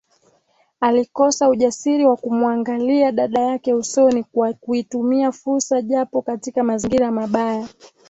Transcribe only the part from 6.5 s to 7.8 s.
mazingira mabaya